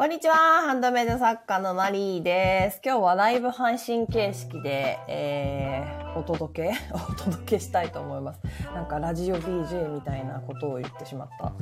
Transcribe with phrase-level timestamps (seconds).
[0.00, 0.34] こんにちは。
[0.34, 2.80] ハンドメイド作家のマリーです。
[2.82, 6.74] 今日はライブ配信形式で、えー、お届け？
[6.96, 8.40] お届けしたいと思います。
[8.74, 11.52] なんかラジオ DJ みたいなことを言ってしまった。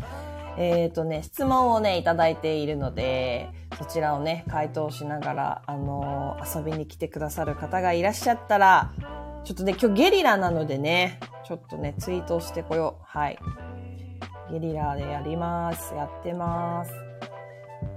[0.56, 8.93] えっ、ー、とね、質問をね、いただいているので、そちらをね、回答しながら、あのー遊びに来てくださる方がいらっしゃったら、
[9.43, 13.02] ちょっとね、今日ゲリラなのでね、ちょっとね、ツイートしてこよう。
[13.05, 13.39] はい。
[14.52, 15.93] ゲリラでやります。
[15.96, 17.07] やってます。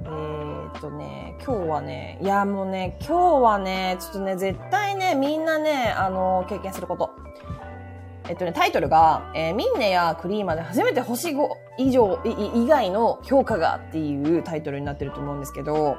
[0.04, 7.12] えー、っとね、今日はね、いやもうね、今日はね、ちょっとね、絶対ね、みんなね、あの、経験すること。
[8.30, 15.98] えっとね、タイトルが、えーミンネやクリーマで初めて星5以上、以外の評価がっていうタイトルになってると思うんですけど、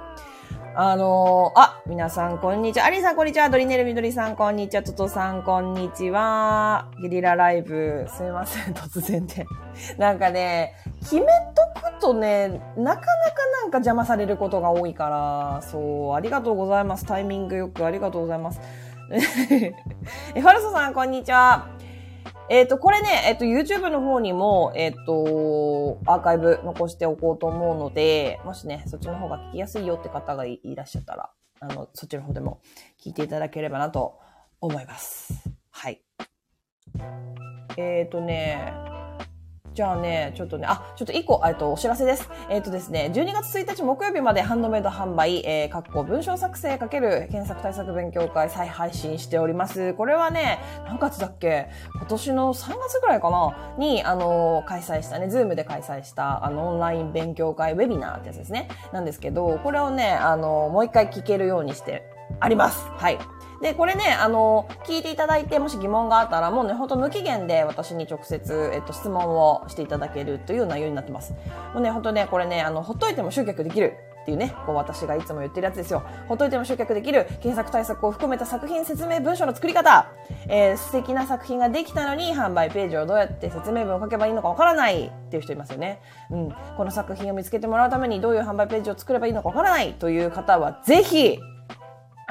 [0.74, 2.86] あのーあ、皆さんこんにちは。
[2.86, 3.50] アリさんこんにちは。
[3.50, 4.82] ドリネルみどりさんこんにちは。
[4.82, 6.88] トトさんこんにちは。
[7.02, 9.44] ゲリラライブ、すいません、 突然で。
[9.98, 17.04] なんかね、決めとくとね、なかなかなんか邪魔されることが多いから、そう、ありがとうございます。
[17.04, 18.60] タイミングよくありがとうございます。
[20.34, 21.66] え、ファルソさんこんにちは。
[22.48, 32.60] えっ、と、これね、えっ、と、YouTube の方にも、えっ、と、アーカイブ残しておこうと思うので、もしね、そっちの方が聞きやすいよって方がいいらっしゃったら、あの、そっちの方でも
[33.00, 34.18] 聞いていただければなと
[34.60, 35.50] 思います。
[35.70, 36.02] はい。
[37.76, 38.74] えっ、とね、
[39.74, 42.28] じゃあね、ちょっとね、あ、ちょっと一個、えっと、お知らせです。
[42.50, 49.94] えっ、とですね、12月1日木曜日までハンドメイド販売、えー、かっこ文章作成かける検索対策勉強会再配信しております。
[49.94, 51.68] これはね、何月だっけ？
[51.94, 53.74] 今年の3月ぐらいかな？
[53.78, 58.68] に、あの開催したね、ズームで開催した、あの、オンライン勉強会ウェビナーってやつですね。
[58.92, 62.02] なんですけど、これをね、あのもう一回聞けるようにして
[62.40, 62.84] あります。
[62.96, 63.18] はい。
[63.62, 71.32] で、これね、あの、聞いていただいて、もし疑問があったら、もうね、ほんと無期限で私に直接、えっと、質問をしていただけるという内容になってます。
[71.72, 73.94] もうね、ほんとね、これね、あの、ほっといても集客できる。
[74.22, 76.04] っていうね、こう私がいつも言ってるやつですよ。
[76.28, 80.06] ほっといても集客できる検索対策を含めた作品説明文書の作り方。
[80.48, 86.00] えー素敵な作品ができたのに販売ページをどうやって説明文を書けばいいのかわからないっていう人いますよね。
[86.30, 86.54] うん。
[86.76, 91.40] この作品を見つけてもらうためにどういう販売ページを作ればいいのかわからないという方はぜひ、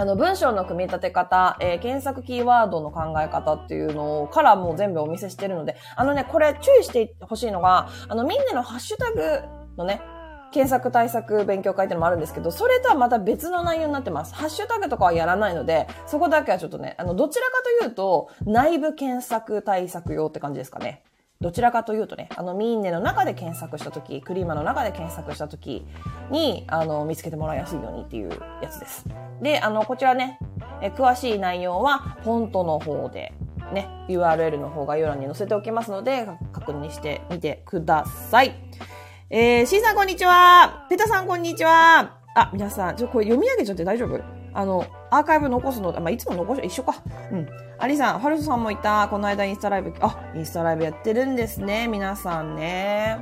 [0.01, 9.41] あの、文章の組み立て方、えー検索キーワードの考え方っていうのからもう全部お見せしてるので、あのね、これ注意してほしいのが、あの、みんなのハッシュタグ
[9.77, 10.01] のね、
[10.51, 14.33] 検索対策勉強会っていうのもあるんですけど、それとはまた別の内容になってます。
[14.33, 21.03] ハッシュタグとかはやらないので、そこだけはちょっとね、あの、どちらかというと、内部検索対策用って感じですかね。
[21.41, 25.83] どちらかというとね、あの、ミーンネの中で検索したとき、クリーマの中で検索したとき
[26.29, 28.29] に、あの、見つけてもらいやすいようにっていう
[28.61, 29.05] やつです。
[29.41, 30.37] で、あの、こちらね、
[30.83, 33.33] え詳しい内容は、フォントの方で、
[33.73, 38.53] ね、URL の方概要欄に載せておきますので、確認してみてください。
[39.31, 40.85] えー、C さんこんにちは。
[40.89, 42.19] ペタさんこんにちは。
[42.35, 44.40] あ、皆さん、ちょ、これ読み上げちゃって大丈夫？
[44.53, 46.95] あの、アーカイブ残すの、まあ、いつも残し、一緒か。
[47.31, 47.47] うん。
[47.79, 49.07] アリさん、ファルソさんもいた。
[49.09, 51.87] この間インスタライブ、あ、インスタライブやってるんですね。
[51.87, 53.17] 皆さんね。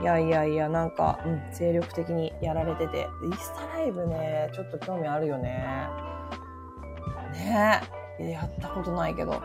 [0.00, 3.06] いやいやいや、なんか、うん、精力的にやられてて。
[3.24, 5.64] インスタライブね、ちょっと興味あるよね。
[7.34, 7.80] ね
[8.18, 8.30] え。
[8.30, 9.42] やったことないけど。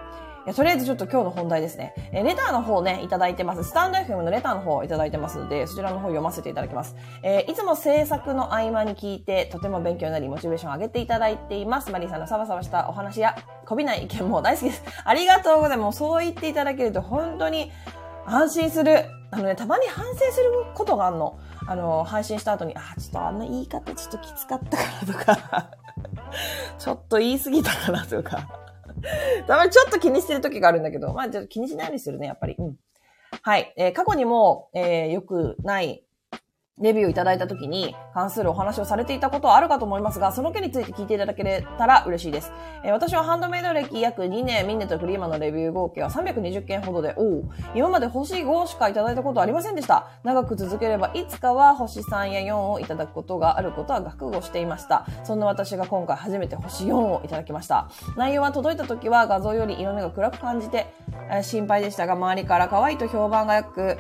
[0.54, 1.94] とりあえずちょっと今日の本題ですね。
[2.14, 3.64] えレターの方ね、いただいてます。
[3.66, 6.96] スタンド FM のレターの方いただいてますので、そちらの方読ませていただきます。
[7.24, 11.92] えーいつも制作の合間に聞いて、とても勉強になり、モチベーション上げていただいています。
[11.92, 14.84] マリーさんのサバサバしたお話や、こびない意見も大好きです。
[15.04, 16.00] ありがとうございます。
[16.00, 17.72] そう言っていただけると本当に
[18.26, 19.06] 安心する。
[19.32, 21.40] あのね、たまに反省することがあるの。
[21.68, 25.70] あの、配信した後に、あ、ちょっとあの言い方ちょっときつかったかなとか、
[26.80, 28.67] ちょっと言い過ぎたかなとか。
[29.48, 32.56] たまにちょっと気にしてる時があるんだけど、まあちょっと気にしないようにするね、やっぱり。
[32.58, 32.76] うん。
[33.42, 33.74] はい。
[33.78, 36.04] えー過去にも、えー良くない
[36.80, 42.52] レビューをいただいた時に関するお話をされていたことはあるかと思いますが、その件について聞いていただけたら嬉しいです。
[42.84, 47.44] えー私はハンドメイド歴約2年、ミンネとクリーマのレビュー合計は320件ほどで、おう
[47.74, 50.08] 今まで星5しかいただいたことはありませんでした。
[50.24, 55.06] 長く続ければいつかは星3や4をいただくことがあることは覚悟していました。
[55.24, 57.88] そんな私が今回初めて星4をいただきました。
[58.16, 60.88] 内容は届いた時は画像より色味が暗く感じて、
[61.32, 63.98] えー心配でしたが、周りから可愛いと評判が良く、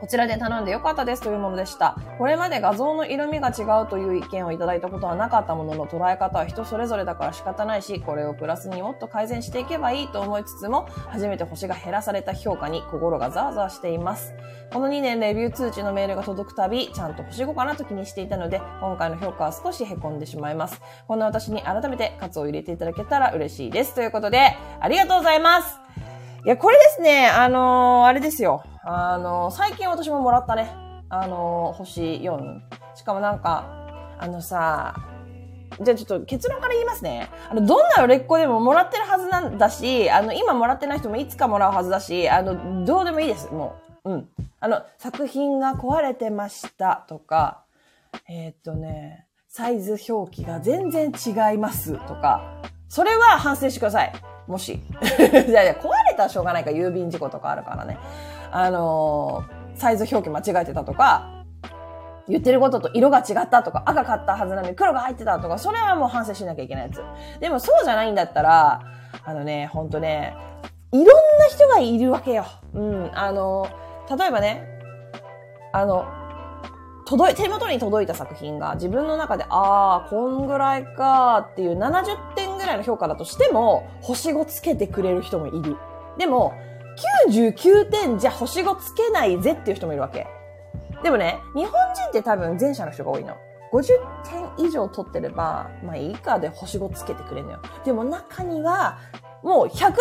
[0.00, 1.96] こちらで頼んでよかったですというものでした。
[2.18, 14.34] これまで画像の色味が違うという意見をいただいたことはなかったものの捉え方は人それぞれだから仕方ないし、これをプラスにもっと改善していけばいいと思いつつも、初めて星が減らされた評価に心がザワザワしています。
[14.72, 20.80] この2年レビュー通知のメールが届くたび、ちゃんと星5かなと気にしていたので、今回の評価は少し凹んでしまいます。
[21.08, 23.94] こんな私に改めて喝を入れていただけたら嬉しいです。
[23.94, 25.85] ということで、ありがとうございます。
[26.46, 28.62] いや、これですね、あのーあれですよ。
[28.84, 30.70] あのー最近私ももらったね。
[31.08, 32.60] あの、星4。
[32.94, 34.94] しかもなんか、あのさ、
[35.82, 37.28] じゃあちょっと結論から言いますね。
[37.50, 44.12] あの、どんな売れっ子でももらってるはずなんだし、あの、今もらってない人もいつかもらうはずだし、あの、どうでもいいです、もう。
[44.12, 44.28] うん。
[44.60, 47.64] あの、作品が壊れてましたとか、
[48.28, 54.12] えー、っとね、サイズ表記が全然違いますとか、それは反省してください。
[54.46, 54.74] もし。
[55.48, 57.98] いやいや、壊れたらしょうがないから郵便事故とかあるからね。
[58.50, 61.36] あのー、サイズ表記間違えてたとか、
[62.28, 67.02] 言ってることと色が違ったとか、赤買ったはずなのに黒が入ってたとか、それはもう反省しなきゃいけないやつ。
[67.40, 68.80] でもそうじゃないんだったら、
[69.24, 70.34] あのね、ほんとね、
[70.92, 71.12] いろんな
[71.48, 72.44] 人がいるわけよ。
[72.74, 73.10] うん。
[73.14, 73.68] あの、
[74.16, 74.64] 例えばね、
[75.72, 76.04] あの、
[77.06, 85.76] 届い、手元に届いた作品が自分の中で、ああ、こんぐらいかっていう70点らいの評価だとしても、星5つけてくれる人もいる。
[86.18, 86.54] でも、
[87.30, 90.26] 99点じゃ星5つけないぜっていう人もいるわけ。
[91.02, 93.34] でもね、日本人って多分前者の人が多いの。
[93.72, 93.86] 50
[94.56, 97.60] 点以上取ってれば、まあいいかで星5つけてくれるのよ。
[97.84, 98.98] でも中には、
[99.42, 99.92] もう100点満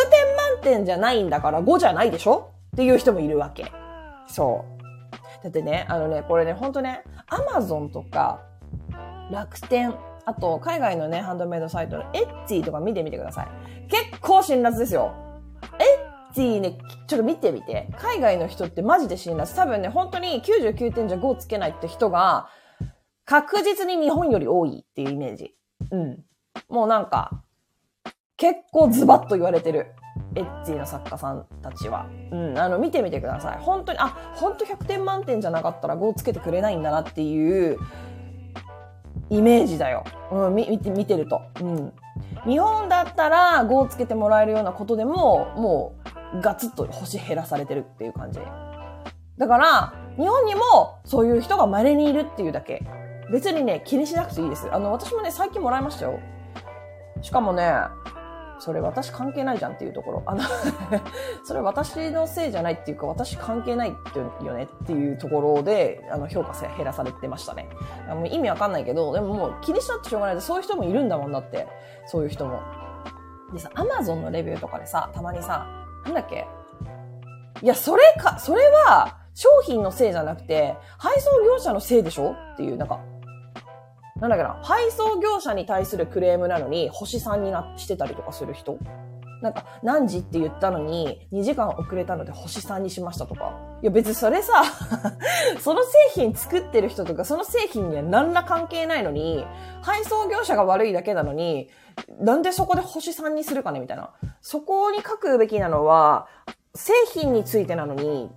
[0.61, 2.51] 点じゃないんだから5じゃないでしょ？
[2.73, 3.71] っていう人もいるわけ。
[4.27, 4.63] そ
[5.41, 5.43] う。
[5.43, 8.39] だってね、あのね、これね、ほんとね、アマゾンとか、
[9.29, 9.93] 楽天、
[10.25, 13.47] あと、海外のね、ハンドメイドサイトのエッツィとか見てみてください。
[13.89, 15.13] 結構辛辣ですよ。
[15.79, 16.77] エティね、
[17.07, 17.87] ちょっと見てみて。
[17.97, 19.55] 海外の人ってマジで辛辣。
[19.55, 22.49] 多分ね、本当に99点じゃ5つけないって人が、
[23.23, 25.55] 確実に日本より多いっていうイメージ。
[25.91, 26.23] うん。
[26.69, 27.43] もうなんか、
[28.37, 29.87] 結構ズバッと言われてる。
[30.35, 32.07] エッチーな作家さんたちは。
[32.31, 33.57] うん、あの、見てみてください。
[33.59, 37.79] 本当に、あ、本当100点満点じゃなかったら5つけてくれないんだなっていう、
[39.29, 40.03] イメージだよ。
[40.31, 41.41] うん、見て、見てると。
[41.61, 41.93] うん。
[42.45, 45.95] 日本だったら5をつけてもらえるようなことでも、も
[46.33, 48.39] うガツッと星減らされてるっていう感じ。
[49.37, 50.61] だから、日本にも
[51.03, 52.83] そういう人が稀にいるっていうだけ。
[53.31, 54.69] 別にね、気にしなくていいです。
[54.71, 56.19] あの、私もね、最近もらいましたよ。
[57.21, 57.73] しかもね、
[58.59, 60.23] それ私関係ないじゃんっていうところ。
[60.25, 60.41] あの
[61.43, 67.69] それ私のせいじゃないっていうか、私関係ないってよねっていうところで、あの、評価減らされてましたね。
[68.07, 71.67] もう意味わかんないけど、でももう気にしちゃってしょうがないで、そういう人もいるんだもんだって。
[72.07, 72.59] そういう人も。
[73.53, 75.65] でさ、アマゾンのレビューとかでさ、たまにさ、
[76.05, 76.47] なんだっけ？
[77.61, 82.31] いや、それか、それは、商品のせいじゃなくて、配送業者のせいでしょ？
[82.53, 82.99] っていう、なんか、
[84.19, 88.77] なんだっけな、配送業者に対するクレームなのに、星3になしてたりとかする人
[89.41, 93.59] なんか、何時って言ったのに、2時間遅れたので星3にしましたとか。
[93.81, 94.63] いや別にそれさ
[95.59, 99.45] その製品作ってる人とか、その製品には何ら関係ないのに、
[99.81, 101.69] 配送業者が悪いだけなのに、
[102.17, 104.11] なんでそこで星3にするかねみたいな。
[104.41, 106.27] そこに書くべきなのは、
[106.73, 108.31] 製品についてなのに、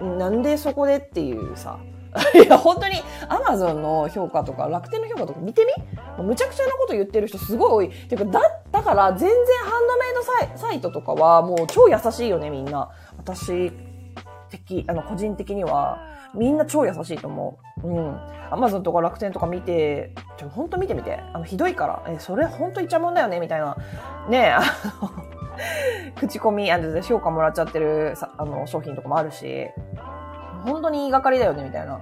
[0.00, 1.78] なんでそこでっていうさ。
[2.34, 2.94] いや、本当に、
[3.28, 5.64] アマゾンの評価とか、楽天の評価とか見て
[6.18, 6.24] み？
[6.24, 8.06] むちゃくちゃなこと言ってる人すごい多い。
[8.08, 8.40] ていうか、だ、
[8.70, 9.30] だから全然
[9.64, 12.90] ハンドメイドサイサイトとかはもう超優しいよね、みんな。
[13.18, 13.72] 私
[14.50, 15.98] 的、あの、個人的には、
[16.34, 17.88] みんな超優しいと思う。
[17.88, 18.20] うん。
[18.50, 21.20] アマゾンとか楽天とか見て、ちょ、ほんと見てみて。
[21.32, 22.02] あの、ひどいから。
[22.08, 23.76] え、それほんとイチャモンだよねみたいな。
[24.28, 24.64] ねえ、あの
[26.16, 29.68] 口コミ、あの、評価もらっちゃってるさ、あの、商品とかもあるし、
[30.64, 32.00] 本当に言いがかりだよね、みたいな。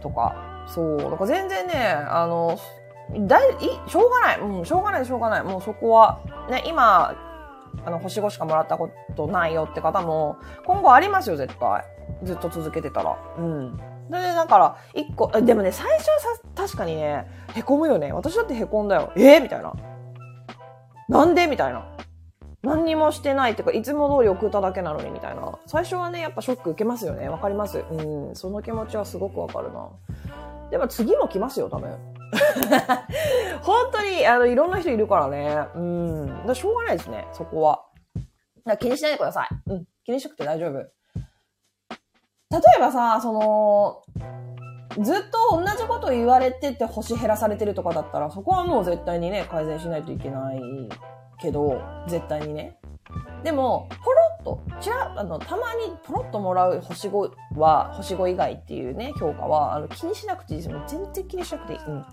[0.00, 0.34] とか。
[0.66, 0.98] そう。
[0.98, 1.74] だから全然ね、
[2.08, 2.58] あの、
[3.26, 4.40] だい、い、しょうがない。
[4.40, 5.42] うん、しょうがない、しょうがない。
[5.42, 7.14] もうそこは、ね、今、
[7.84, 11.84] あの、星5しかもらったことないよって方も、今後ありますよ、絶対。
[12.24, 13.16] ずっと続けてたら。
[13.38, 13.76] うん。
[13.76, 18.12] で、だから、一個、でもね、最初はさ、確かにね、凹むよね。
[18.12, 19.12] 私だって凹んだよ。
[19.16, 19.72] えー、みたいな。
[21.08, 21.46] なんで？
[21.46, 21.86] みたいな。
[22.66, 25.56] 何にもしてないっていうか、いつも通り送っただけなのにみたいな。
[25.66, 27.28] 最初はね、やっぱショック受けますよね。
[27.28, 27.78] わかります。
[27.78, 28.34] うん。
[28.34, 29.88] その気持ちはすごくわかるな。
[30.72, 31.96] でも次も来ますよ、多分。
[33.62, 35.58] 本当に、あの、いろんな人いるからね。
[35.76, 36.46] うん。
[36.46, 37.84] だしょうがないですね、そこは。
[38.64, 39.48] だ気にしないでください。
[39.66, 39.84] うん。
[40.04, 40.72] 気にしなくて大丈夫。
[40.78, 40.88] 例
[42.78, 44.02] えばさ、その、
[45.04, 50.60] ずっと同じこと言われてて星減らされてるとかだったら、そこはもう絶対にね、改善しないといけない
[51.40, 52.78] けど、絶対にね。
[53.42, 60.82] でも、ポロッと、ちら、あの、たまにポロッともらう星5は、星5以外っていうね、評価は、あの、気にしなくていいですよ。
[60.86, 61.78] 全然気にしなくていい。
[61.78, 62.04] うん。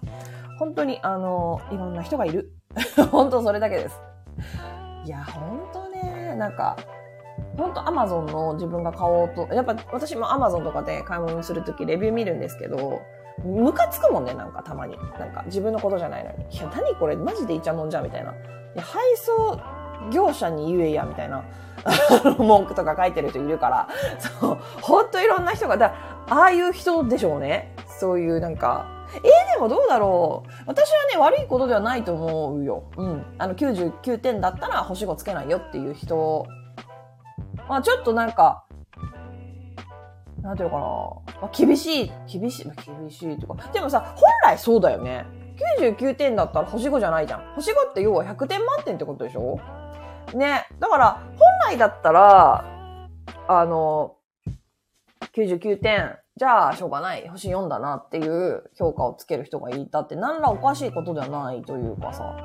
[0.60, 2.54] 本当に、あの、いろんな人がいる。
[3.12, 4.00] 本当それだけです。
[5.06, 6.78] いや、本当ね、なんか、
[7.58, 13.02] 本当アマゾンの自分が買おうと、やっぱ私もアマゾンとかで買い物するときレビュー見るんですけど、
[13.44, 14.98] ムカつくもんね、なんかたまに。
[15.20, 16.46] なんか自分のことじゃないのに。
[16.56, 18.34] いや、何これマジでイチャモンじゃんみたいな。
[18.82, 19.60] 配送
[20.12, 21.44] 業者に言えや、みたいな。
[22.38, 23.88] 文句とか書いてる人いるから。
[24.20, 24.58] そう。
[24.82, 25.94] ほんといろんな人が、だ
[26.30, 27.76] ああいう人でしょうね。
[27.88, 30.50] そういうなんか、えー、でもどうだろう。
[30.66, 32.84] 私はね、悪いことではないと思うよ。
[32.98, 33.26] うん。
[33.38, 36.46] あの、99点だったら星5つけないよっていう人。
[37.68, 38.64] まあちょっとなんか、
[40.42, 40.82] なんていうかな。
[40.82, 43.56] まあ、厳しい、厳しい、まあ、厳しいとか。
[43.72, 45.26] でもさ、本来そうだよね。
[45.80, 47.54] 99点だったら星5じゃないじゃん。
[47.56, 49.60] 星5って要は100点満点ってことでしょ？
[50.34, 50.66] ね。
[50.80, 52.66] だから、本来だったら、
[53.48, 54.16] あの、
[55.36, 57.28] 99点、じゃあ、しょうがない。
[57.28, 62.36] 星4だなっていう評価をつける人がいたって、何らおかしいことではないというかさ。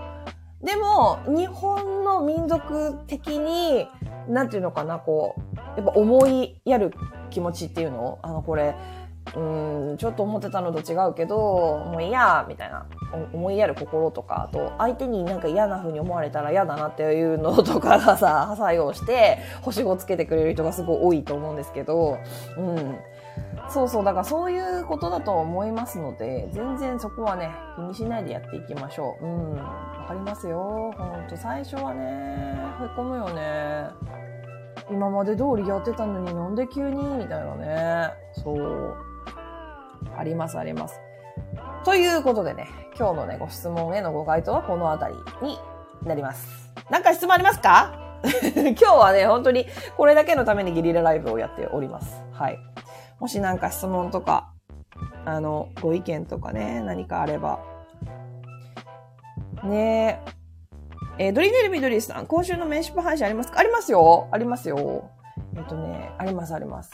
[0.62, 3.88] でも、日本の民族的に、
[4.28, 6.92] なんていうのかな、こう、やっぱ思いやる
[7.30, 8.18] 気持ちっていうの？
[8.22, 8.74] あの、これ、
[9.36, 12.86] うん、ちょっと思ってたのと違うけど、もう嫌みたいな、
[13.32, 22.18] 思いやる心とか、あと、相手になんか嫌な風に思われたら嫌だなっていうのとかがさ、 作用して、星5つけてくれる人がすごい多いと思うんですけど、
[22.56, 22.98] うん。
[23.68, 29.26] そうそう、だからそういうことだと思いますので、全然そこはね、気にしないでやっていきましょう。
[29.26, 29.56] うん。
[29.56, 29.64] わ
[30.08, 30.92] かりますよ。
[30.96, 33.88] ほんと、最初はね、へこむよね。
[34.90, 37.02] 今まで通りやってたのになんで急に？
[37.18, 38.10] みたいなね。
[38.32, 39.07] そう。
[40.16, 41.00] ありますあります。
[41.84, 45.58] ということでね、今日のね、ご質問へのご回答はこのあたりに
[46.04, 46.72] なります。
[46.90, 47.94] なんか質問ありますか？
[48.54, 52.20] 今日はね、本当にこれだけのためにゲリラライブをやっております。
[52.32, 52.58] はい。
[53.20, 54.50] もしなんか質問とか、
[55.24, 57.60] あの、ご意見とかね、何かあれば。
[59.64, 61.24] ねえ。
[61.26, 63.58] えー、ドリネルミドリさん、今週のメンシップ配信ありますか？
[63.60, 65.10] ありますよありますよ。
[65.56, 66.92] えっ、とね、ありますあります。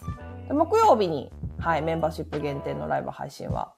[0.51, 1.31] 木曜日に、
[1.65, 3.73] はい、メンバーシップ限定のライブ配信は、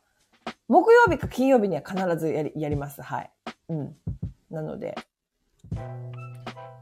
[0.66, 3.00] 木曜日か金曜日には必ずやりやります。
[3.00, 3.31] はい。
[3.69, 3.95] うん。
[4.50, 4.97] なので、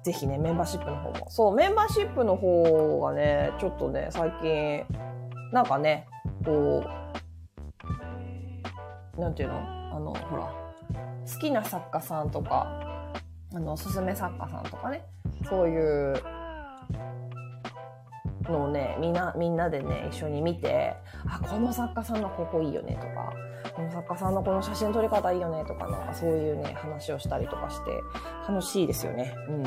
[0.03, 1.29] ぜひね、メンバーシップの方も。
[1.29, 4.87] そう、メンバーシップの方がね、ちょっとね、最近、
[5.53, 6.07] なんかね、
[6.43, 6.83] こ
[9.19, 9.59] う、なんていうの？
[9.95, 10.51] あの、ほら、
[11.31, 13.13] 好きな作家さんとか、
[13.55, 15.05] あの、おすすめ作家さんとかね、
[15.51, 16.15] そういう、
[19.37, 20.95] みんなでね、一緒に見て、
[21.27, 23.33] あ、この作家さんのここいいよねとか、
[23.75, 27.91] この作家さんのこの写真撮り方いいよねとか、なんかそういうね、話をしたりとかして、
[28.49, 29.35] 楽しいですよね。
[29.49, 29.65] うん。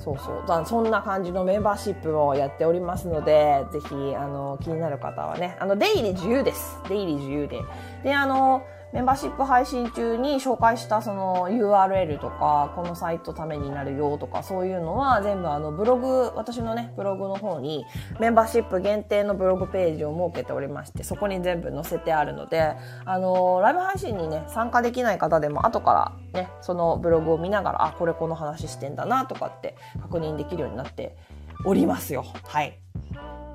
[0.00, 0.66] そうそう。
[0.66, 6.80] そんな感じのメンバーシップをやっておりますので、ぜひ、あの、気になる方はね、あの、出入り自由です。
[6.88, 7.60] 出入り自由で。
[8.02, 8.62] で、あの、
[8.94, 17.84] メンバーシップ配信中に紹介したその URL とか、このサイトためになるよとか、そういうのは全部あのブログ、私のね、ブログの方に
[18.20, 31.16] メンバーシップ限定のブログページを設けておりまして、そこに全部載せてあるので、あの、ライブ配信にね、参加できない方でも後からね、そのブログを見ながら、あ、これこの話してんだなとかって確認できるようになって
[31.64, 32.24] おりますよ。
[32.44, 32.78] はい。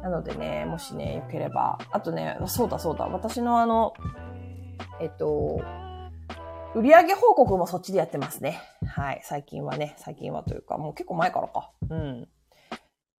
[0.04, 1.78] なのでね、もしね、よければ。
[1.92, 3.06] あとね、そうだそうだ。
[3.06, 3.94] 私のあの、
[5.02, 5.62] えっと、
[6.76, 8.60] 売上報告もそっちでやってますね。
[8.86, 9.22] はい。
[9.24, 11.72] 最近はね、最近はというか、もう結構前からか。
[11.90, 12.28] うん。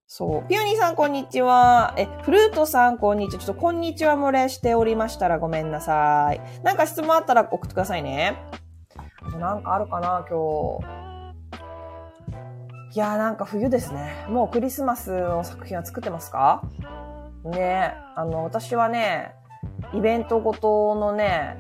[0.07, 0.49] そう。
[0.49, 1.95] ピオニーさん、こんにちは。
[1.97, 3.41] え、フルートさん、こんにちは。
[3.41, 6.41] ちょっと、こんにちは漏れしておりましたらごめんなさい。
[6.63, 8.37] なんか質問あったら送ってくださいね。
[9.39, 11.01] なんかあるかな、今日。
[12.93, 14.27] いやーなんか冬ですね。
[14.29, 16.63] もうクリスマスの作品は作ってますか？
[17.45, 19.37] ねあの、私はね、
[19.95, 21.57] イベントごとのね、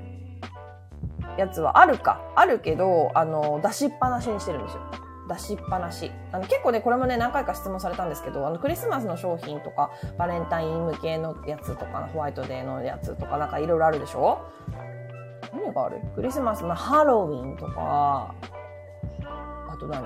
[1.36, 2.20] やつはあるか。
[2.34, 4.82] あるけど、あの、出しっぱなしにしてるんですよ。
[5.28, 6.10] 出しっぱなし。
[6.32, 14.40] あの、結構ね、これもね、何回か質問されたんですけど、あの、クリスマスの商品とか、バレンタイン向けのやつとか、ホワイトデーのやつとか、なんかいろいろあるでしょ？
[15.52, 16.00] 何がある？
[16.14, 18.34] クリスマスのハロウィンとか、
[19.68, 20.04] あと何？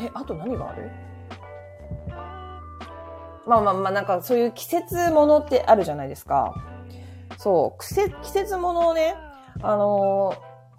[0.00, 0.90] え、あと何がある？
[3.48, 6.54] まあまあまあ、なんかそういう季節ものってあるじゃないですか。
[7.38, 9.14] そう、季節、季節物をね、
[9.62, 10.34] あの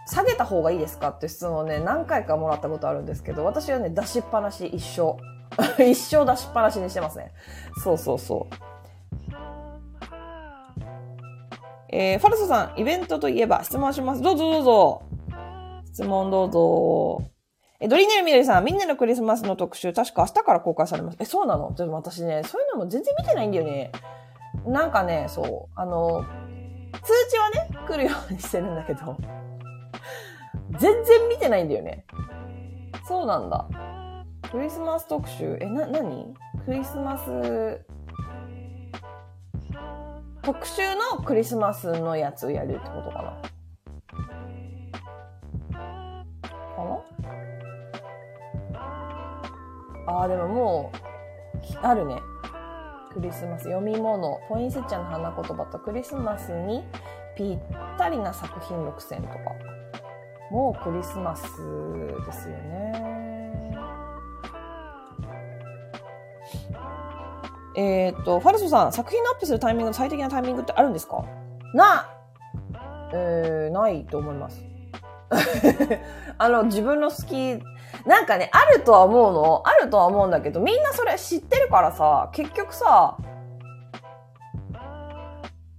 [0.08, 5.18] ー、下げた方がいいですかって質問をね、何回かもらったことあるんですけど、私はね、出しっぱなし一生。
[5.84, 7.32] 一生出しっぱなしにしてますね。
[7.84, 8.56] そうそうそう。
[11.92, 14.22] えー、ファルソさん、イベントといえば質問します。
[14.22, 15.02] どうぞどうぞ。
[15.86, 17.39] 質問どうぞ。
[17.82, 21.18] え、ドリネルミドリさん、みんなのクリスマスの特集、確か明日から公開されます。
[21.20, 21.74] え、そうなの？
[21.74, 23.92] でも私ね、そういうのも全然見てないんだよね。
[24.66, 26.26] なんかね、そう、あの、
[26.92, 29.16] 通知はね、来るようにしてるんだけど、
[30.78, 32.06] 全然見てないんだよね。
[33.08, 33.66] そうなんだ。
[34.52, 36.34] クリスマス特集、え、な、なに
[36.66, 37.80] クリスマス、
[40.42, 40.82] 特集
[41.18, 43.42] のクリスマスのやつをやるってことかな
[50.10, 52.20] ああ、でももう、あるね。
[53.14, 56.84] クリスマス読み物、ポインセチャーの花言葉とクリスマスに
[57.36, 57.58] ぴっ
[57.98, 59.36] たりな作品6選とか。
[60.52, 63.20] もうクリスマスですよね。
[67.76, 71.24] えっ、と、ファルソさん、作品のアップするタイミング最適なタイミングってあるんですか？
[71.74, 72.10] な、
[73.14, 74.64] えー、ないと思います。
[76.38, 77.64] あの、自分の好き、
[78.06, 79.64] なんかね、あるとは思うの。
[79.66, 83.18] あるとは思うんだけど、みんなそれ知ってるからさ、結局さ、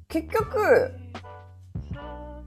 [0.09, 0.93] 結局、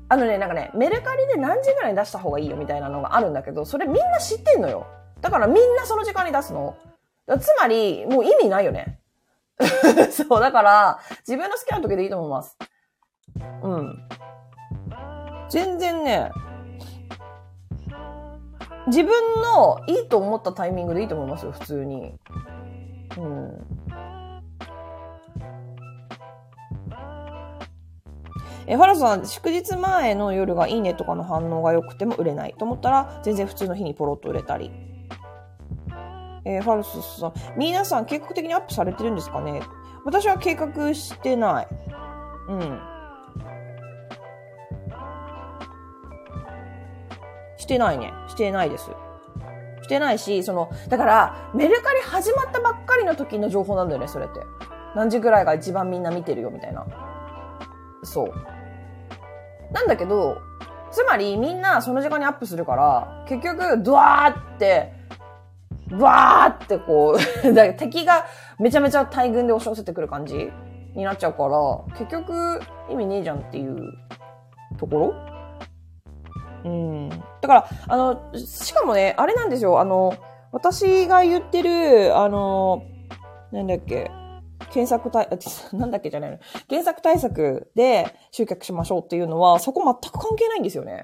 [0.10, 4.86] あのね、なんかね、メルカリで何時ぐらいに出した方がいいよみたいなのがあるんだけど、それみんな知ってんのよ。
[5.22, 6.77] だからみんなその時間に出すの。
[7.39, 9.00] つまり、もう意味ないよね。
[10.12, 12.58] そう、だから、自分の好きな時でいいと思います。
[13.63, 14.10] うん。
[15.50, 16.32] 全然ね、
[18.88, 22.13] 自分のいいと思ったタイミングでいいと思いますよ、普通に。
[23.18, 23.68] うん。
[28.66, 34.72] え、ファラさん、祝日前の夜がいいねとかの反応が良くても売れないと思ったら、全然普通の日にポロッと売れたり。
[36.46, 39.62] えー、ファルスさん、皆さん計画的にアップされてるんですかね？
[40.06, 41.68] 私は計画してない。
[42.50, 42.80] うん。
[47.63, 48.13] してないね。
[48.27, 48.91] してないです。
[49.84, 54.41] してないし、その、だから、メルカリ始まったばっかりの時の情報なんだよね、それって。
[54.96, 56.86] 何時ぐらいが一番みんな見てるよ、みたいな。
[58.03, 58.34] そう。
[59.74, 60.41] なんだけど、
[60.91, 64.91] つまりみんなその時間にアップするから、結局、ドワーって、
[65.91, 67.15] わーってこ
[67.46, 68.25] う だ敵が
[68.60, 70.51] めちゃめちゃ大群で押し寄せてくる感じ
[70.96, 73.93] になっちゃうから、結局意味ねえじゃんっていう
[74.77, 75.33] ところ
[76.63, 77.10] うん。
[77.10, 80.13] だから、あの、しかもね、あれなんですよ、あの、
[80.51, 82.84] 私が言ってる、あの、
[83.51, 84.12] なんだっけ、
[84.72, 85.27] 検索対、
[85.74, 86.38] なんだっけじゃないの。
[86.67, 91.04] 検索対策で集客しましょうっていうのは、そこ全く関係ないんですよね。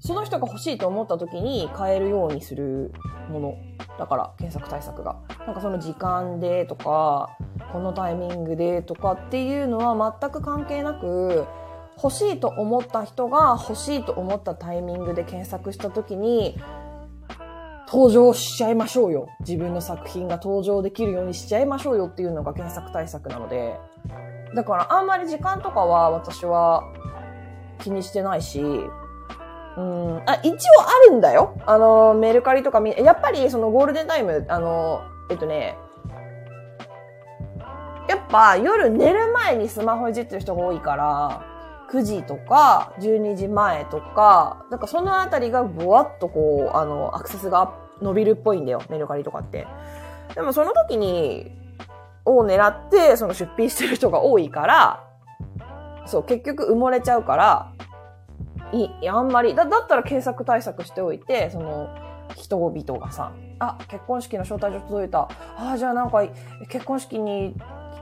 [0.00, 2.92] その人が欲しいと思った時に買えるようにする
[3.30, 3.54] もの。
[3.98, 5.16] だから、検索対策が。
[5.46, 7.36] なんかその時間でとか、
[7.72, 11.46] このタイミングでとかっていうのは全く関係なく、
[12.02, 16.56] 欲しいと思った人が欲しいと思ったタイミングで検索した時に、
[17.90, 19.28] 登場しちゃいましょうよ。
[19.40, 23.78] 自分の作品が登場できるようにしちゃいましょうよっていうのが検索対策なので。
[24.54, 26.82] だからあんまり時間とかは私は
[27.80, 31.56] 気にしてないし、うん、あ、一応あるんだよ。
[31.66, 35.76] あの、メルカリとかみ、やっぱりそのゴールデンタイム、あの、えっとね、
[38.08, 41.57] やっぱ夜寝る前にスマホいじってる人が多いから、
[41.90, 49.66] 9時とか12時前とか、なんかそのあたりがぼわっとこう、あの、アクセスが伸びるっぽいんだよ、メルカリとかって。
[50.34, 51.50] でもその時に、
[52.24, 55.04] を狙って、その出品してる人が多いから、
[56.06, 57.72] そう、結局埋もれちゃうから、
[58.72, 61.88] い、いあんまり、だ、だったら検索対策しておいて、その、
[62.36, 65.20] 人々がさ、あ、結婚式の招待状届いた。
[65.20, 65.28] あ
[65.74, 66.22] あ、じゃあなんか、
[66.68, 67.54] 結婚式に、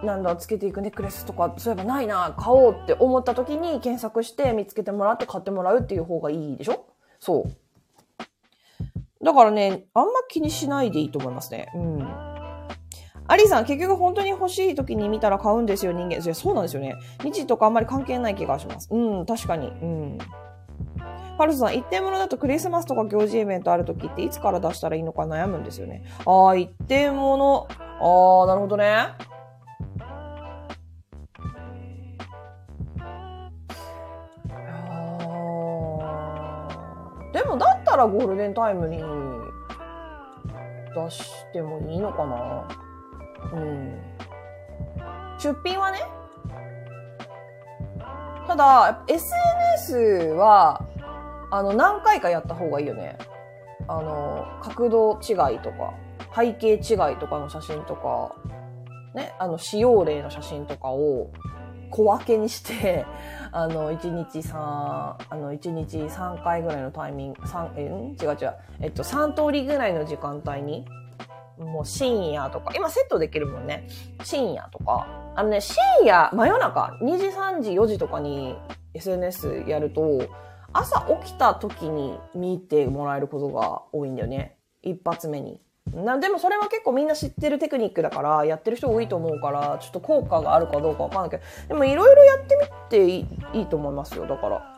[0.03, 6.87] なんだ、つけていくネックレスとか、そういえばないな、買おうって思った時に検索して見つけてもらって買ってもらうっていう方がいいでしょ？
[7.19, 9.25] そう。
[9.25, 11.73] だからね、あんま気にしないでいいと思いますね。
[11.75, 12.09] うん。
[13.29, 16.23] アリーさん、結局本当に欲しい時に見たら買うんですよ、人間。
[16.23, 16.95] いや、そうなんですよね。
[17.25, 18.89] 日時とかあんまり関係ない気がします。
[18.93, 19.69] うん、確かに。
[19.69, 20.19] うん。
[21.37, 26.05] パルスさん、一点物だとクリスマスとか行事イベントある時っていつから出したらいいのか悩むんですよね。
[26.25, 27.67] ああ、一点物。
[28.01, 29.09] ああ、なるほどね。
[37.37, 38.97] でもだったらゴールデンタイムに
[40.95, 41.23] 出し
[41.53, 42.67] てもいいのかな
[43.53, 44.01] うん。
[45.39, 45.99] 出品はね。
[48.47, 50.81] ただ、SNS は
[51.51, 53.19] あの、何回かやった方がいいよね。
[53.87, 55.93] あの、角度違いとか、
[56.35, 58.35] 背景違いとかの写真とか、
[59.15, 61.31] ね、あの、使用例の写真とかを
[61.91, 63.05] 小分けにして、
[63.53, 67.83] あの、1日3、あの、1日3回ぐらいのタイミング、3、え、
[68.23, 68.55] 違う違う。
[68.81, 70.87] えっと、3通りぐらいの時間帯に、
[71.59, 73.89] もう深夜とか、今セットできるもんね。
[74.23, 75.07] 深夜とか。
[75.35, 78.57] あのね、深夜、真夜中、2時、3時、4時とかに
[78.95, 80.23] SNS やると、
[80.73, 84.59] 朝起きた時に見てもらえることが多いんだよね。
[84.83, 85.63] 一発目に。
[85.93, 94.73] なでもそれは結構みんな知ってるテクニックだからやってる人多いと思うからちょっと効果があるかどうかわかんないけどでもいろいろやってみていいいいと思いますよだから。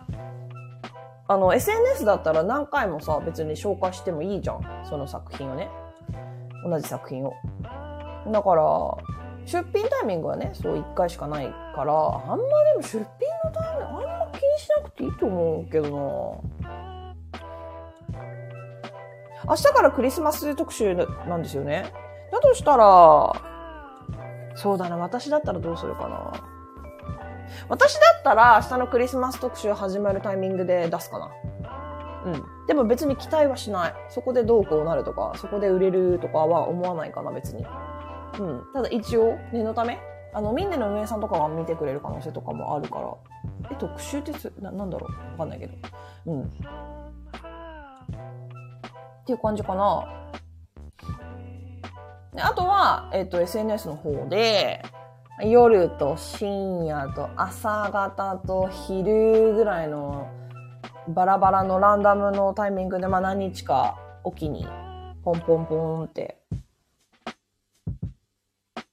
[1.30, 5.68] あの SNS だったら何回もさ別に紹介してもいいじゃんその作品をね。
[6.64, 7.34] 同じ作品を。
[8.30, 8.62] だから、
[9.46, 13.06] 出品タイミングはね、そう1回しかないから、あんまでも出品の
[13.52, 16.57] タイミング、あんま気にしなくていいと思うけどな。
[19.48, 21.92] 明日からクリスマス特集なんですよね。
[22.30, 23.32] だとしたら、
[24.54, 26.32] そうだな、私だったらどうするかな。
[27.68, 31.30] 私だったら明日のクリスマス特集始まるタイミングで出すかな。
[32.26, 32.44] うん。
[32.66, 33.94] でも別に期待はしない。
[34.10, 37.66] そこでどうこうなるとか、そこで売れるとかは思わないかな、別に。
[38.38, 38.62] うん。
[38.74, 39.98] ただ一応、念のため、
[40.34, 43.14] あの、ミンネの運営さんとかが見てくれる可能性とかもあるから。
[43.70, 45.12] え、特集ってな、なんだろう？
[45.32, 45.74] わかんないけど。
[46.26, 46.50] うん。
[49.28, 50.08] っていう感じかな。
[52.32, 54.82] であとは、えっ、ー、と、SNS の方で、
[55.44, 60.28] 夜と深夜と朝方と昼ぐらいの
[61.08, 64.66] バラバラのランダムのタイミングで、まあ何日かおきに、
[65.22, 66.38] ポンポンポンって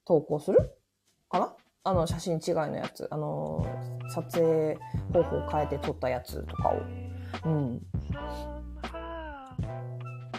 [0.04, 0.58] 投稿する
[1.30, 1.54] かな？
[1.86, 3.08] あの、写真違いのやつ。
[3.10, 3.66] あの、
[4.10, 4.78] 撮影
[5.14, 6.82] 方法を変えて撮ったやつとかを。
[7.46, 7.82] うん。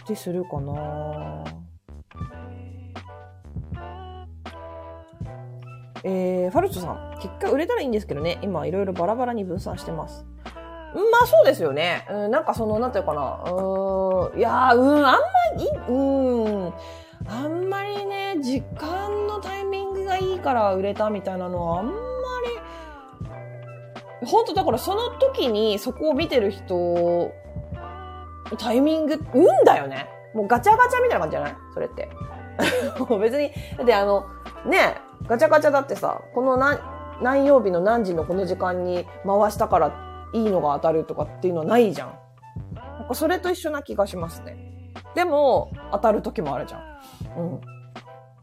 [0.07, 1.43] てするかな
[6.03, 7.17] えー、ファルチョさん。
[7.19, 8.39] 結果売れたらいいんですけどね。
[8.41, 10.25] 今いろいろバラバラに分散してます。
[10.93, 12.07] まあそうですよね。
[12.09, 13.43] うん、なんかその、なんていうかな。
[13.51, 15.19] うん、いやうん、あんま
[15.57, 16.73] り、うん。
[17.27, 21.91] あんまりね、時間のタイミングがいいから売れたみたいなのはあんま
[24.21, 27.31] り、本当だからその時にそこを見てる人、
[28.57, 30.07] タイミング、運だよね。
[30.33, 31.55] もうガチャガチャみたいな感じじゃない？
[31.73, 32.09] それって。
[33.19, 34.25] 別に、だってあの、
[34.65, 34.95] ね、
[35.27, 36.79] ガチャガチャだってさ、この何、
[37.21, 39.91] 何曜日の何時のこの時間に回したから
[40.33, 42.19] いいのが当たるとかっていうのはないじゃん。
[42.75, 44.57] なんかそれと一緒な気がしますね。
[45.15, 46.81] でも、当たる時もあるじゃん。
[47.37, 47.61] うん。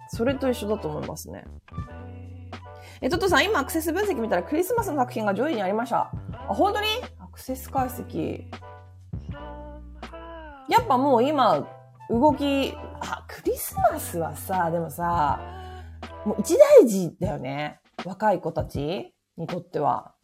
[0.08, 1.44] それと一緒だと思いますね。
[3.00, 6.10] え、トットさん、今アクセス分析見たらクリスマスの作品が上位にありました。
[6.48, 6.86] あ、本当に？
[7.20, 8.44] アクセス解析。
[10.68, 11.66] やっぱもう今、
[12.10, 15.40] 動き、あ、クリスマスはさ、でもさ、
[16.24, 17.80] もう一大事だよね。
[18.04, 20.14] 若い子たちにとっては。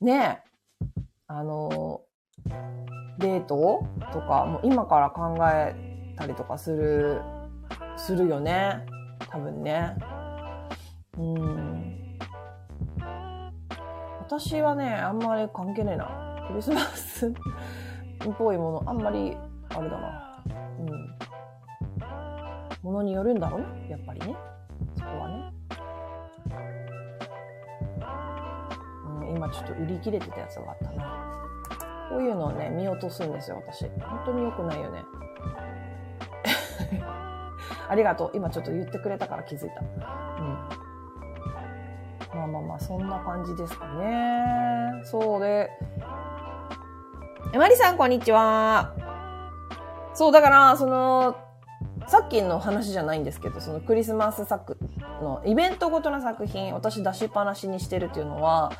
[0.00, 0.90] ねえ。
[1.28, 2.02] あの、
[3.18, 7.20] デートとか、もう今から考えたりとかする、
[7.96, 8.84] するよね。
[9.30, 9.96] 多分ね。
[11.18, 12.18] うん。
[14.20, 16.44] 私はね、あんまり関係ねえな。
[16.48, 17.32] クリスマスっ
[18.36, 19.36] ぽいもの、あんまり、
[19.76, 20.42] あれだな。
[20.80, 21.14] うん。
[22.82, 23.58] ものによるんだろ？
[23.58, 23.66] うね。
[23.90, 24.34] やっぱりね。
[24.96, 25.52] そこはね。
[29.20, 31.36] うん、今ちょっと売り切れてたやつがあったな。
[32.08, 33.86] こういうのをね、見落とすんですよ、私。
[34.00, 35.04] 本当に良くないよね。
[37.88, 38.30] ありがとう。
[38.34, 39.80] 今ちょっと言ってくれたから気づいた。
[39.80, 39.88] うん。
[42.38, 45.02] まあまあまあ、そんな感じですかね。
[45.04, 45.70] そうで。
[47.52, 49.05] えまりさん、こんにちは。
[50.16, 51.36] そう、だから、その、
[52.08, 54.78] さっきの話じゃないんですけど、そのクリスマス作
[55.20, 58.72] のイベントごとの作品、私出しっぱなしにしてるっていうのは、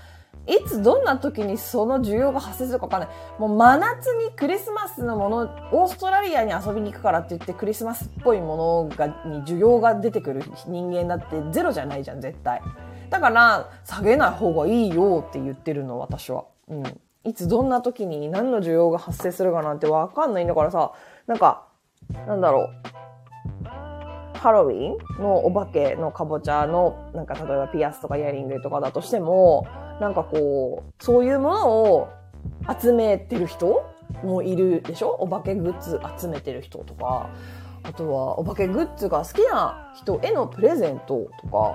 [0.46, 3.08] いつどんな時にその需要が発生するかわかんない。
[3.38, 5.38] もう真夏にクリスマスのもの、
[5.72, 12.62] オーストラリアに遊びに行くからって言ってクリスマスっぽいものが、に需要が出てくる人間だってゼロじゃないじゃん、絶対。
[13.10, 16.44] だから、下げない方がいいよって言ってるの、私は。
[16.68, 17.00] うん。
[17.26, 20.92] いつどんな時に何の需要が発生するかなんてわかんないんだからさ、
[21.26, 21.66] なんか、
[22.26, 22.68] なんだろう。
[24.38, 29.66] ハロウィンのお化けのかぼちゃの、なんか例えばピアスとかイヤリングとかだとしても、
[30.00, 32.08] なんかこう、そういうものを
[32.80, 33.82] 集めてる人
[34.22, 35.08] もいるでしょ？
[35.08, 37.30] お化けグッズ集めてる人とか、
[37.82, 41.74] あとはお化けグッズが好きな人へのプレゼントとか、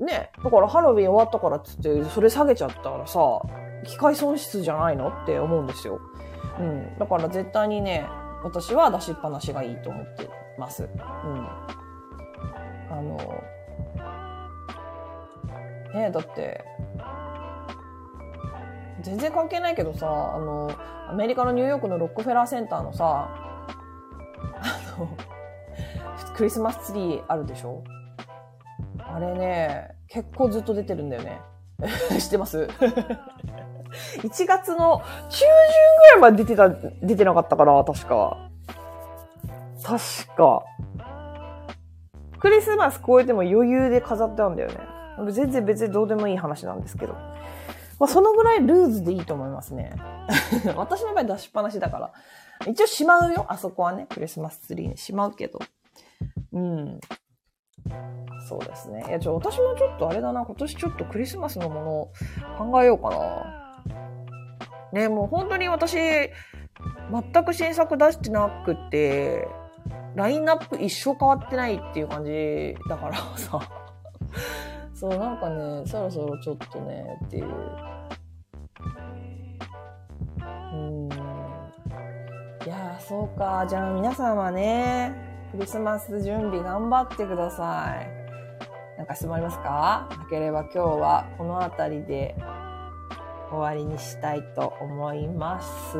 [0.00, 3.40] ね、だからハロウィン終わったからっつって、それ下げちゃったらさ、
[3.84, 5.08] 機械損失じゃないの？
[5.08, 6.00] って思うんですよ。
[6.58, 6.98] うん。
[6.98, 8.06] だから絶対にね、
[8.42, 10.84] 私は出しっぱなしがいいと思ってます。
[10.84, 10.90] うん。
[12.90, 13.16] あの、
[15.94, 16.64] ねえだって、
[19.02, 20.70] 全然関係ないけどさ、あの、
[21.08, 23.28] アメリカのニューヨークのロックフェラーセンターのさ、
[24.62, 25.08] あの、
[26.36, 27.82] クリスマスツリーあるでしょ？
[28.98, 31.40] あれね、結構ずっと出てるんだよね。
[32.18, 32.68] 知ってます？
[34.18, 38.50] ?1 月の中旬ぐらいまで出てた、出てなかったから、確か。
[39.82, 40.62] 確か。
[42.38, 44.78] クリスマス超えても余裕で飾ってあんだよね。
[45.30, 47.14] 全然別にどうでもいい話なんですけど。
[47.98, 49.92] まあ、そのぐらいルーズでいいと思いますね。
[50.74, 52.12] 私の場合出しっぱなしだから。
[52.66, 54.06] 一応しまうよ、あそこはね。
[54.08, 55.58] クリスマスツリーにしまうけど。
[56.52, 57.00] うん。
[58.48, 59.04] そうですね。
[59.06, 62.12] いや、ちょ、私もちょっとあれだな、今年ちょっとクリスマスのものを
[62.58, 63.59] 考えようかな。
[64.92, 66.32] ね、もう本当に私、全
[67.44, 69.48] く新作出してなくて、
[70.14, 73.60] ラインナップ一生変わってないっていう感じだからさ。
[74.94, 77.46] そう、なんかね、そろそろちょっとね、っていう。
[80.72, 81.08] うん。
[82.66, 83.64] いやそうか。
[83.68, 85.12] じゃあ皆さんはね、
[85.52, 88.98] クリスマス準備頑張ってください。
[88.98, 90.08] なんか質問ありますか？
[90.10, 92.36] なければ今日はこの辺りで
[93.50, 95.92] 終わりにしたいと思います。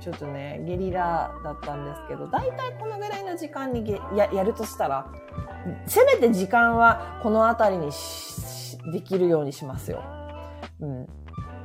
[0.00, 5.06] ちょっとね、ゲリラだったんですけど、だいたいこのぐらいの時間にややるとしたら、
[5.86, 7.92] せめて時間はこの辺りに
[8.92, 10.02] できるようにしますよ。
[10.80, 11.06] うん。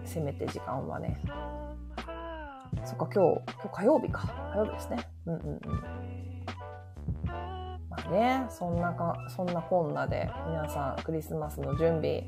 [0.05, 1.19] せめて時間はね。
[2.85, 4.51] そっか、今日、今日火曜日か。
[4.53, 4.97] 火曜日ですね。
[5.25, 5.61] うんうんうん。
[7.89, 12.23] まあね、そんなか、そんなこんなで、皆さん、クリスマスの準備、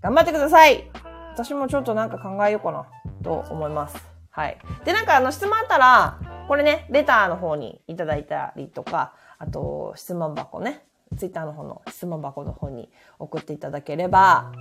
[0.00, 0.90] 頑張ってください
[1.34, 2.86] 私もちょっとなんか考えようかな
[3.24, 3.96] と思います。
[4.30, 4.58] はい。
[4.84, 10.84] で、なんかあの質問あったら、これね、レターの方にいただいたりとか、あと質問箱ね、
[11.16, 14.52] ツイッターの方の質問箱の方に送っていただければ、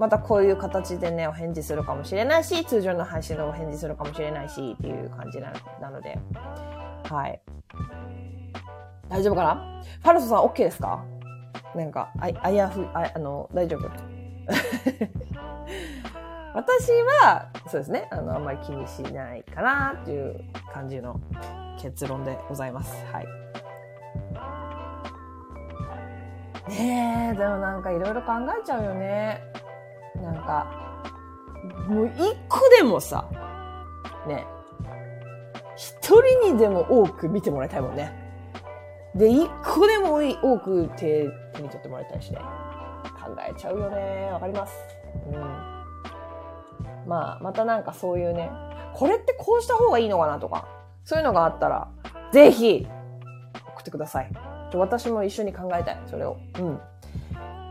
[0.00, 5.52] またこういう形でね、お返事するかもしれないし、通常の配信でお返事するかもしれないし、っていう感じな
[5.88, 6.18] ので、
[7.08, 7.40] はい。
[9.08, 9.82] 大丈夫かな？
[10.02, 11.04] ファルソさん OK ですか？
[11.76, 14.21] なんか、ああやふ、ああの、大丈夫？
[16.54, 16.90] 私
[17.22, 21.18] は、そうですね、あの、あんまり気にしないかなっていう感じの
[21.80, 22.94] 結論でございます。
[23.12, 23.26] はい。
[26.68, 29.42] ねえ、でもなんかいろいろ考えちゃうよね。
[30.22, 30.66] なんか、
[31.88, 33.28] もう一個でもさ、
[34.26, 34.46] ね、
[35.76, 38.12] 一人にでも多く見てもらいたいもんね。
[39.14, 42.38] で、一個でも多く手手に取ってもらいたいしね。
[43.10, 44.30] 考えちゃうよね。
[44.32, 44.74] わかります。
[45.26, 45.72] うん。
[47.06, 48.50] まあ、またなんかそういうね、
[48.94, 50.66] これってこうした方がいいのかなとか、
[51.04, 51.88] そういうのがあったら、
[52.32, 52.86] ぜひ、
[53.74, 54.30] 送ってください。
[54.74, 56.38] 私も一緒に考えたい、それを。
[56.58, 56.80] うん。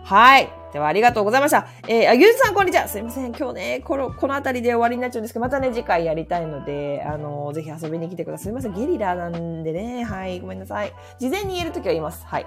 [0.04, 0.50] はい。
[0.74, 1.67] では、ありがとうございました。
[1.88, 2.88] えー、あ、ゆうじさん、こんにちは。
[2.88, 3.34] すいません。
[3.34, 8.44] 今日ね、この、この辺りで終わりになっちゃうんですけど、またね、次回やりたいので、あのー、ぜひ遊びに来てください。
[8.46, 8.74] すいません。
[8.74, 10.04] ゲリラなんでね。
[10.04, 10.39] はい。
[10.39, 10.94] ごめんなさい。
[11.20, 12.26] 事前に言えるときは言います。
[12.26, 12.46] はい。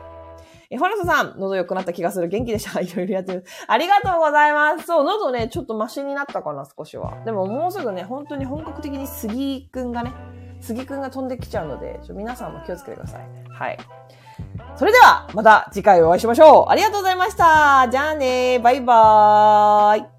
[0.71, 2.29] え、ファラソさん、喉良くなった気がする。
[2.29, 2.81] 元気でした。
[2.83, 3.45] いろいろやってる。
[3.67, 4.87] ありがとうございます。
[4.87, 7.15] そう、喉ね、ちょっとマシになったかな、少しは。
[7.25, 10.13] でももうすぐね、本当に本格的に杉くんがね、
[10.61, 13.23] 杉くんが飛んできちゃうので、ちょ皆さんも気をつけてください。
[13.51, 13.79] はい。
[14.77, 16.71] それでは、また次回お会いしましょう。
[16.71, 17.89] ありがとうございました。
[17.91, 20.14] じゃあねバイバーイ。